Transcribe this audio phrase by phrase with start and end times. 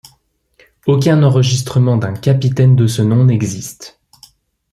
[0.87, 3.99] Aucun enregistrement d'un capitaine de ce nom n'existe.